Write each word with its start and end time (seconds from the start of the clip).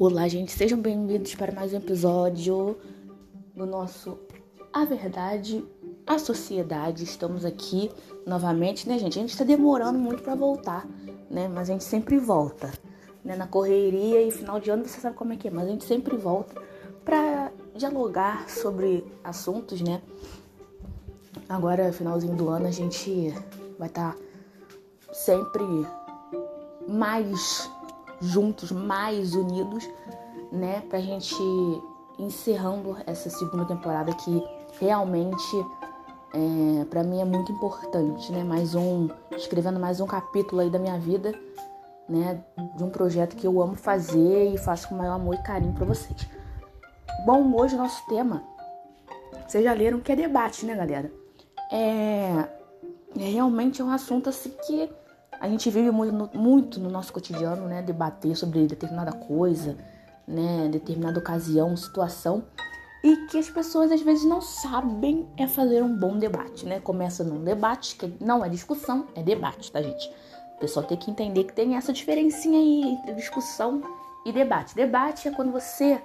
Olá, 0.00 0.26
gente, 0.28 0.50
sejam 0.50 0.80
bem-vindos 0.80 1.34
para 1.34 1.52
mais 1.52 1.74
um 1.74 1.76
episódio 1.76 2.78
do 3.54 3.66
nosso 3.66 4.18
A 4.72 4.86
Verdade, 4.86 5.62
a 6.06 6.18
Sociedade. 6.18 7.04
Estamos 7.04 7.44
aqui 7.44 7.90
novamente, 8.26 8.88
né, 8.88 8.98
gente? 8.98 9.18
A 9.18 9.20
gente 9.20 9.32
está 9.32 9.44
demorando 9.44 9.98
muito 9.98 10.22
para 10.22 10.34
voltar, 10.34 10.88
né? 11.30 11.48
Mas 11.48 11.68
a 11.68 11.74
gente 11.74 11.84
sempre 11.84 12.16
volta, 12.16 12.72
né? 13.22 13.36
Na 13.36 13.46
correria 13.46 14.22
e 14.22 14.30
final 14.30 14.58
de 14.58 14.70
ano 14.70 14.86
você 14.86 14.98
sabe 14.98 15.16
como 15.16 15.34
é 15.34 15.36
que 15.36 15.48
é, 15.48 15.50
mas 15.50 15.68
a 15.68 15.70
gente 15.70 15.84
sempre 15.84 16.16
volta 16.16 16.54
para 17.04 17.52
dialogar 17.76 18.48
sobre 18.48 19.04
assuntos, 19.22 19.82
né? 19.82 20.00
Agora, 21.46 21.92
finalzinho 21.92 22.34
do 22.34 22.48
ano, 22.48 22.66
a 22.66 22.72
gente 22.72 23.34
vai 23.78 23.88
estar 23.88 24.14
tá 24.14 24.18
sempre 25.12 25.62
mais 26.88 27.68
juntos, 28.20 28.70
mais 28.70 29.34
unidos, 29.34 29.88
né? 30.52 30.82
Pra 30.88 31.00
gente 31.00 31.34
encerrando 32.18 32.96
essa 33.06 33.30
segunda 33.30 33.64
temporada 33.64 34.12
que 34.12 34.42
realmente 34.78 35.66
é, 36.32 36.84
para 36.84 37.02
mim 37.02 37.20
é 37.20 37.24
muito 37.24 37.50
importante, 37.50 38.30
né? 38.30 38.44
Mais 38.44 38.74
um, 38.74 39.08
escrevendo 39.32 39.80
mais 39.80 40.00
um 40.00 40.06
capítulo 40.06 40.60
aí 40.60 40.70
da 40.70 40.78
minha 40.78 40.98
vida, 40.98 41.34
né? 42.08 42.42
De 42.76 42.84
um 42.84 42.90
projeto 42.90 43.36
que 43.36 43.46
eu 43.46 43.60
amo 43.60 43.74
fazer 43.74 44.52
e 44.52 44.58
faço 44.58 44.88
com 44.88 44.94
o 44.94 44.98
maior 44.98 45.14
amor 45.14 45.34
e 45.34 45.42
carinho 45.42 45.72
para 45.72 45.86
vocês. 45.86 46.28
Bom, 47.24 47.54
hoje 47.54 47.74
o 47.74 47.78
nosso 47.78 48.06
tema, 48.06 48.42
vocês 49.46 49.64
já 49.64 49.72
leram 49.72 50.00
que 50.00 50.12
é 50.12 50.16
debate, 50.16 50.64
né, 50.64 50.74
galera? 50.74 51.10
É, 51.72 52.48
é 53.18 53.24
realmente 53.30 53.82
um 53.82 53.90
assunto 53.90 54.28
assim 54.28 54.52
que 54.66 54.88
a 55.40 55.48
gente 55.48 55.70
vive 55.70 55.90
muito 55.90 56.12
no, 56.12 56.30
muito 56.34 56.78
no 56.78 56.90
nosso 56.90 57.12
cotidiano, 57.14 57.66
né? 57.66 57.80
Debater 57.80 58.36
sobre 58.36 58.66
determinada 58.66 59.10
coisa, 59.10 59.74
né? 60.28 60.68
Determinada 60.70 61.18
ocasião, 61.18 61.74
situação. 61.78 62.44
E 63.02 63.16
que 63.28 63.38
as 63.38 63.48
pessoas 63.48 63.90
às 63.90 64.02
vezes 64.02 64.26
não 64.26 64.42
sabem 64.42 65.26
é 65.38 65.48
fazer 65.48 65.82
um 65.82 65.96
bom 65.96 66.18
debate, 66.18 66.66
né? 66.66 66.78
Começa 66.78 67.24
num 67.24 67.42
debate, 67.42 67.96
que 67.96 68.12
não 68.20 68.44
é 68.44 68.50
discussão, 68.50 69.06
é 69.14 69.22
debate, 69.22 69.72
tá, 69.72 69.80
gente? 69.80 70.12
O 70.56 70.60
pessoal 70.60 70.84
tem 70.84 70.98
que 70.98 71.10
entender 71.10 71.44
que 71.44 71.54
tem 71.54 71.74
essa 71.74 71.90
diferencinha 71.90 72.58
aí 72.58 72.92
entre 72.92 73.14
discussão 73.14 73.80
e 74.26 74.32
debate. 74.32 74.74
Debate 74.74 75.26
é 75.26 75.30
quando 75.30 75.50
você 75.50 76.02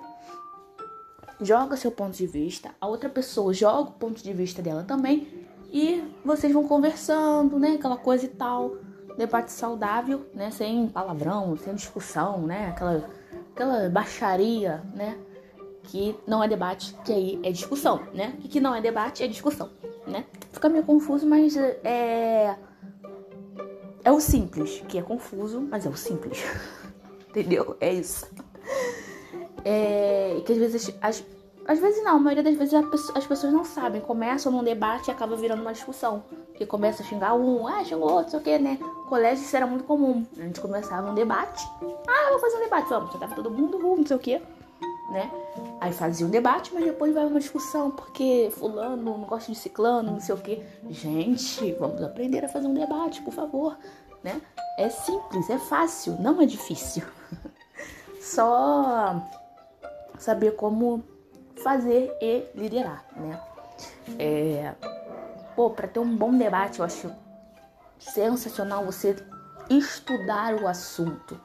joga 1.42 1.76
seu 1.76 1.92
ponto 1.92 2.16
de 2.16 2.26
vista, 2.26 2.72
a 2.80 2.88
outra 2.88 3.10
pessoa 3.10 3.54
joga 3.54 3.90
o 3.90 3.94
ponto 3.94 4.24
de 4.24 4.32
vista 4.32 4.62
dela 4.62 4.86
também 4.86 5.46
e 5.70 6.02
vocês 6.24 6.54
vão 6.54 6.66
conversando, 6.66 7.60
né? 7.60 7.72
Aquela 7.72 7.98
coisa 7.98 8.24
e 8.24 8.30
tal 8.30 8.78
debate 9.18 9.52
saudável, 9.52 10.26
né? 10.34 10.52
Sem 10.52 10.88
palavrão, 10.88 11.56
sem 11.58 11.74
discussão, 11.76 12.42
né? 12.42 12.70
Aquela, 12.70 13.10
aquela 13.54 13.90
baixaria, 13.90 14.84
né? 14.94 15.18
Que 15.84 16.16
não 16.28 16.44
é 16.44 16.48
debate, 16.48 16.96
que 17.06 17.14
aí 17.14 17.40
é 17.44 17.52
discussão, 17.52 18.04
né? 18.14 18.38
E 18.44 18.48
que 18.48 18.60
não 18.60 18.74
é 18.74 18.82
debate, 18.82 19.24
é 19.24 19.28
discussão, 19.28 19.70
né? 20.08 20.26
Fica 20.52 20.70
meio 20.70 20.84
confuso, 20.84 21.26
mas 21.26 21.56
é. 21.56 22.58
É 24.04 24.12
o 24.12 24.20
simples, 24.20 24.84
que 24.88 25.00
é 25.00 25.02
confuso, 25.02 25.62
mas 25.62 25.86
é 25.86 25.90
o 25.90 25.96
simples. 25.96 26.44
Entendeu? 27.30 27.76
É 27.80 27.92
isso. 27.94 28.30
É, 29.64 30.42
que 30.46 30.52
às 30.52 30.58
vezes 30.60 30.96
as, 31.02 31.26
às 31.68 31.80
vezes 31.80 32.04
não, 32.04 32.18
a 32.18 32.20
maioria 32.20 32.44
das 32.44 32.56
vezes 32.56 32.74
as 33.16 33.26
pessoas 33.26 33.52
não 33.52 33.66
sabem, 33.66 34.00
começam 34.00 34.52
num 34.52 34.64
debate 34.64 35.08
e 35.08 35.12
acaba 35.12 35.36
virando 35.36 35.62
uma 35.62 35.74
discussão. 35.74 36.24
Que 36.54 36.66
começa 36.66 37.02
a 37.02 37.06
xingar 37.06 37.34
um, 37.34 37.68
ah, 37.68 37.84
xingou 37.84 38.12
outro, 38.12 38.32
sei 38.32 38.40
o 38.40 38.44
que, 38.44 38.60
né? 38.60 38.80
colégio 39.10 39.44
isso 39.44 39.56
era 39.56 39.66
muito 39.66 39.84
comum. 39.84 40.26
A 40.38 40.42
gente 40.42 40.62
começava 40.62 41.10
um 41.10 41.16
debate. 41.16 41.66
Ah, 42.08 42.30
vou 42.30 42.40
fazer 42.40 42.58
um 42.58 42.62
debate, 42.62 42.90
vamos, 42.90 43.20
tava 43.20 43.36
todo 43.36 43.50
mundo, 43.50 43.80
não 43.80 44.06
sei 44.06 44.16
o 44.16 44.20
que, 44.20 44.42
né? 45.12 45.32
Aí 45.82 45.92
fazia 45.92 46.26
um 46.26 46.30
debate, 46.30 46.72
mas 46.74 46.84
depois 46.84 47.14
vai 47.14 47.26
uma 47.26 47.40
discussão, 47.40 47.92
porque 47.92 48.52
fulano 48.52 49.02
não 49.02 49.22
gosta 49.22 49.52
de 49.52 49.58
ciclano, 49.58 50.12
não 50.12 50.20
sei 50.20 50.36
o 50.36 50.38
que. 50.38 50.64
Gente, 50.90 51.72
vamos 51.74 52.02
aprender 52.02 52.46
a 52.46 52.50
fazer 52.50 52.68
um 52.68 52.74
debate, 52.74 53.22
por 53.22 53.34
favor, 53.34 53.78
né? 54.24 54.40
É 54.78 54.90
simples, 54.90 55.50
é 55.50 55.58
fácil, 55.58 56.18
não 56.20 56.42
é 56.42 56.46
difícil. 56.46 57.04
Só 58.22 59.22
saber 60.18 60.56
como 60.56 61.04
fazer 61.66 62.16
e 62.22 62.46
liderar, 62.54 63.04
né? 63.18 63.42
É, 64.20 64.76
pô, 65.56 65.72
para 65.72 65.88
ter 65.88 65.98
um 65.98 66.16
bom 66.16 66.32
debate, 66.38 66.78
eu 66.78 66.86
acho 66.86 67.12
sensacional 67.98 68.86
você 68.86 69.16
estudar 69.68 70.54
o 70.62 70.68
assunto, 70.68 71.42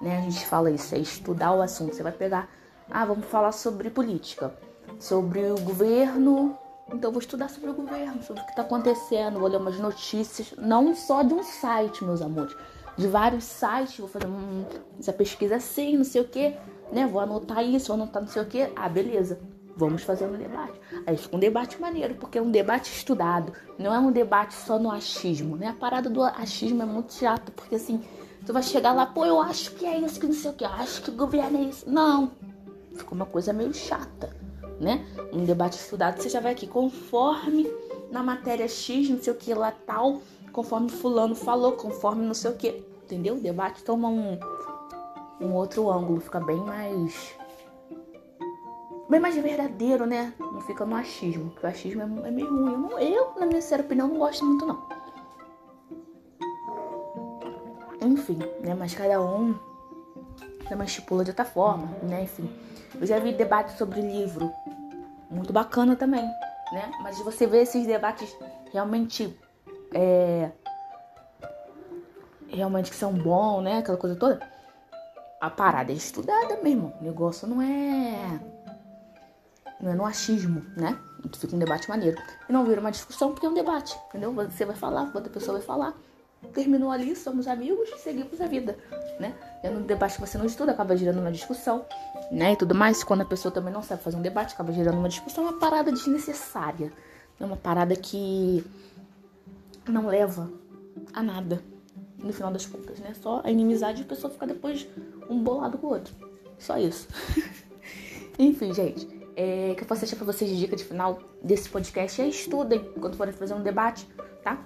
né? 0.00 0.18
A 0.18 0.20
gente 0.22 0.44
fala 0.44 0.72
isso, 0.72 0.92
é 0.92 0.98
estudar 0.98 1.52
o 1.52 1.62
assunto. 1.62 1.94
Você 1.94 2.02
vai 2.02 2.10
pegar, 2.10 2.48
ah, 2.90 3.04
vamos 3.04 3.26
falar 3.26 3.52
sobre 3.52 3.90
política, 3.90 4.52
sobre 4.98 5.52
o 5.52 5.60
governo. 5.60 6.58
Então 6.92 7.12
vou 7.12 7.20
estudar 7.20 7.48
sobre 7.48 7.70
o 7.70 7.74
governo, 7.74 8.20
sobre 8.24 8.42
o 8.42 8.44
que 8.44 8.50
está 8.50 8.62
acontecendo, 8.62 9.38
vou 9.38 9.48
ler 9.48 9.58
umas 9.58 9.78
notícias, 9.78 10.52
não 10.58 10.96
só 10.96 11.22
de 11.22 11.32
um 11.32 11.44
site, 11.44 12.02
meus 12.02 12.20
amores, 12.20 12.56
de 12.96 13.06
vários 13.06 13.44
sites, 13.44 13.98
vou 13.98 14.08
fazer 14.08 14.26
hum, 14.26 14.64
essa 14.98 15.12
pesquisa 15.12 15.54
assim, 15.54 15.96
não 15.96 16.02
sei 16.02 16.22
o 16.22 16.24
que, 16.24 16.56
né? 16.90 17.06
Vou 17.06 17.20
anotar 17.20 17.64
isso, 17.64 17.86
vou 17.86 18.02
anotar 18.02 18.20
não 18.20 18.28
sei 18.28 18.42
o 18.42 18.46
que. 18.46 18.68
Ah, 18.74 18.88
beleza. 18.88 19.38
Vamos 19.76 20.02
fazer 20.02 20.26
um 20.26 20.36
debate. 20.36 20.78
Aí 21.06 21.16
fica 21.16 21.36
um 21.36 21.38
debate 21.38 21.80
maneiro, 21.80 22.14
porque 22.14 22.38
é 22.38 22.42
um 22.42 22.50
debate 22.50 22.92
estudado. 22.92 23.52
Não 23.78 23.94
é 23.94 23.98
um 23.98 24.12
debate 24.12 24.54
só 24.54 24.78
no 24.78 24.90
achismo, 24.90 25.56
né? 25.56 25.68
A 25.68 25.72
parada 25.72 26.10
do 26.10 26.22
achismo 26.22 26.82
é 26.82 26.86
muito 26.86 27.14
chata, 27.14 27.52
porque 27.52 27.76
assim, 27.76 28.02
tu 28.44 28.52
vai 28.52 28.62
chegar 28.62 28.92
lá, 28.92 29.06
pô, 29.06 29.24
eu 29.24 29.40
acho 29.40 29.72
que 29.72 29.86
é 29.86 29.98
isso, 29.98 30.20
que 30.20 30.26
não 30.26 30.34
sei 30.34 30.50
o 30.50 30.54
que, 30.54 30.64
eu 30.64 30.68
acho 30.68 31.02
que 31.02 31.10
o 31.10 31.14
governo 31.14 31.58
é 31.58 31.62
isso. 31.62 31.88
Não. 31.88 32.32
Fica 32.94 33.14
uma 33.14 33.26
coisa 33.26 33.52
meio 33.52 33.72
chata, 33.72 34.36
né? 34.80 35.06
Um 35.32 35.44
debate 35.44 35.78
estudado, 35.78 36.20
você 36.20 36.28
já 36.28 36.40
vai 36.40 36.52
aqui, 36.52 36.66
conforme 36.66 37.70
na 38.10 38.22
matéria 38.22 38.68
X, 38.68 39.08
não 39.08 39.22
sei 39.22 39.32
o 39.32 39.36
que 39.36 39.54
lá 39.54 39.72
tal, 39.86 40.20
conforme 40.52 40.88
fulano 40.88 41.34
falou, 41.34 41.72
conforme 41.72 42.24
não 42.24 42.34
sei 42.34 42.50
o 42.50 42.54
que. 42.54 42.84
Entendeu? 43.04 43.36
O 43.36 43.40
debate 43.40 43.82
toma 43.82 44.08
um, 44.08 44.38
um 45.40 45.54
outro 45.54 45.90
ângulo, 45.90 46.20
fica 46.20 46.38
bem 46.40 46.58
mais 46.58 47.34
bem 49.10 49.18
mais 49.18 49.34
verdadeiro, 49.34 50.06
né? 50.06 50.32
Não 50.38 50.60
fica 50.60 50.86
no 50.86 50.94
achismo, 50.94 51.50
porque 51.50 51.66
o 51.66 51.68
achismo 51.68 52.00
é, 52.24 52.28
é 52.28 52.30
meio 52.30 52.48
ruim. 52.48 52.72
Eu, 52.72 52.78
não, 52.78 52.98
eu, 52.98 53.34
na 53.38 53.46
minha 53.46 53.60
sincera 53.60 53.82
opinião, 53.82 54.06
não 54.06 54.18
gosto 54.18 54.44
muito, 54.44 54.64
não. 54.64 54.88
Enfim, 58.00 58.38
né? 58.60 58.72
Mas 58.72 58.94
cada 58.94 59.20
um 59.20 59.58
também 60.68 60.86
estipula 60.86 61.24
de 61.24 61.32
outra 61.32 61.44
forma, 61.44 61.88
né? 62.04 62.22
Enfim. 62.22 62.48
Eu 63.00 63.06
já 63.06 63.18
vi 63.18 63.32
debates 63.32 63.76
sobre 63.76 64.00
livro. 64.00 64.50
Muito 65.28 65.52
bacana 65.52 65.96
também, 65.96 66.24
né? 66.72 66.90
Mas 67.02 67.18
você 67.18 67.46
vê 67.46 67.62
esses 67.62 67.86
debates 67.86 68.34
realmente. 68.72 69.36
É, 69.92 70.50
realmente 72.48 72.90
que 72.90 72.96
são 72.96 73.12
bons, 73.12 73.62
né? 73.62 73.78
Aquela 73.78 73.98
coisa 73.98 74.14
toda. 74.14 74.40
A 75.40 75.50
parada 75.50 75.90
é 75.90 75.94
estudada 75.94 76.58
mesmo. 76.62 76.92
O 77.00 77.04
negócio 77.04 77.48
não 77.48 77.60
é 77.60 78.40
não 79.82 79.92
é 79.92 79.94
no 79.94 80.04
achismo, 80.04 80.62
né? 80.76 80.98
Fica 81.36 81.54
um 81.54 81.58
debate 81.58 81.88
maneiro. 81.88 82.20
E 82.48 82.52
não 82.52 82.64
vira 82.64 82.80
uma 82.80 82.90
discussão 82.90 83.32
porque 83.32 83.46
é 83.46 83.48
um 83.48 83.54
debate, 83.54 83.98
entendeu? 84.08 84.32
Você 84.32 84.64
vai 84.64 84.76
falar, 84.76 85.10
outra 85.14 85.30
pessoa 85.30 85.58
vai 85.58 85.66
falar. 85.66 85.94
Terminou 86.54 86.90
ali, 86.90 87.14
somos 87.14 87.46
amigos, 87.46 87.90
seguimos 87.98 88.40
a 88.40 88.46
vida, 88.46 88.78
né? 89.18 89.34
É 89.62 89.68
no 89.68 89.80
debate 89.80 90.14
que 90.14 90.20
você 90.20 90.38
não 90.38 90.46
estuda, 90.46 90.72
acaba 90.72 90.96
gerando 90.96 91.20
uma 91.20 91.30
discussão, 91.30 91.84
né? 92.30 92.52
E 92.52 92.56
tudo 92.56 92.74
mais. 92.74 93.04
Quando 93.04 93.22
a 93.22 93.26
pessoa 93.26 93.52
também 93.52 93.72
não 93.72 93.82
sabe 93.82 94.02
fazer 94.02 94.16
um 94.16 94.22
debate, 94.22 94.54
acaba 94.54 94.72
gerando 94.72 94.98
uma 94.98 95.08
discussão, 95.08 95.44
uma 95.44 95.58
parada 95.58 95.92
desnecessária. 95.92 96.92
É 97.38 97.44
uma 97.44 97.56
parada 97.56 97.94
que 97.94 98.64
não 99.86 100.06
leva 100.06 100.50
a 101.12 101.22
nada, 101.22 101.62
no 102.18 102.32
final 102.32 102.50
das 102.50 102.64
contas, 102.66 102.98
né? 102.98 103.14
Só 103.20 103.42
a 103.44 103.50
inimizade 103.50 104.00
e 104.00 104.04
a 104.04 104.08
pessoa 104.08 104.32
fica 104.32 104.46
depois 104.46 104.88
um 105.28 105.42
bolado 105.42 105.76
com 105.76 105.88
o 105.88 105.90
outro. 105.90 106.14
Só 106.58 106.78
isso. 106.78 107.06
Enfim, 108.38 108.72
gente 108.72 109.19
é, 109.40 109.74
que 109.74 109.82
eu 109.82 109.86
posso 109.86 110.02
deixar 110.02 110.16
pra 110.16 110.26
vocês 110.26 110.50
de 110.50 110.58
dica 110.58 110.76
de 110.76 110.84
final 110.84 111.18
desse 111.42 111.66
podcast 111.66 112.20
é 112.20 112.28
estudem 112.28 112.92
quando 113.00 113.16
forem 113.16 113.32
fazer 113.32 113.54
um 113.54 113.62
debate, 113.62 114.06
tá? 114.42 114.62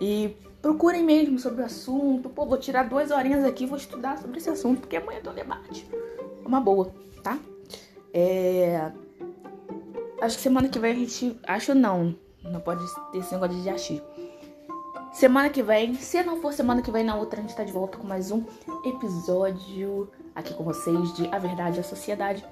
E 0.00 0.36
procurem 0.62 1.02
mesmo 1.02 1.36
sobre 1.36 1.62
o 1.62 1.64
assunto. 1.64 2.28
Pô, 2.28 2.46
vou 2.46 2.56
tirar 2.56 2.88
duas 2.88 3.10
horinhas 3.10 3.44
aqui 3.44 3.66
vou 3.66 3.76
estudar 3.76 4.16
sobre 4.18 4.38
esse 4.38 4.48
assunto, 4.48 4.82
porque 4.82 4.96
amanhã 4.96 5.18
tem 5.20 5.32
um 5.32 5.34
debate. 5.34 5.90
Uma 6.46 6.60
boa, 6.60 6.94
tá? 7.24 7.36
É... 8.12 8.92
Acho 10.20 10.36
que 10.36 10.42
semana 10.42 10.68
que 10.68 10.78
vem 10.78 10.92
a 10.92 10.94
gente. 10.94 11.36
Acho 11.44 11.74
não. 11.74 12.14
Não 12.40 12.60
pode 12.60 12.84
ter 13.10 13.18
esse 13.18 13.34
negócio 13.34 13.60
de 13.60 13.68
achismo. 13.68 14.06
Semana 15.12 15.50
que 15.50 15.62
vem, 15.62 15.94
se 15.94 16.22
não 16.22 16.40
for 16.40 16.52
semana 16.52 16.82
que 16.82 16.90
vem, 16.90 17.02
na 17.02 17.16
outra 17.16 17.40
a 17.40 17.42
gente 17.42 17.56
tá 17.56 17.64
de 17.64 17.72
volta 17.72 17.98
com 17.98 18.06
mais 18.06 18.30
um 18.30 18.44
episódio 18.84 20.08
aqui 20.36 20.54
com 20.54 20.62
vocês 20.62 21.14
de 21.14 21.26
A 21.34 21.38
Verdade 21.38 21.78
e 21.78 21.80
a 21.80 21.84
Sociedade. 21.84 22.44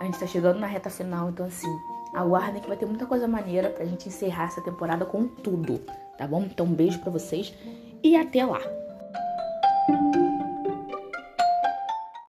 A 0.00 0.04
gente 0.04 0.18
tá 0.18 0.26
chegando 0.26 0.58
na 0.58 0.66
reta 0.66 0.88
final, 0.88 1.30
então 1.30 1.46
assim, 1.46 1.68
aguardem 2.14 2.62
que 2.62 2.68
vai 2.68 2.76
ter 2.76 2.86
muita 2.86 3.06
coisa 3.06 3.26
maneira 3.26 3.70
pra 3.70 3.84
gente 3.84 4.08
encerrar 4.08 4.44
essa 4.44 4.60
temporada 4.60 5.04
com 5.04 5.26
tudo, 5.26 5.80
tá 6.16 6.26
bom? 6.26 6.42
Então 6.42 6.66
um 6.66 6.74
beijo 6.74 7.00
para 7.00 7.10
vocês 7.10 7.52
e 8.02 8.16
até 8.16 8.44
lá. 8.44 8.60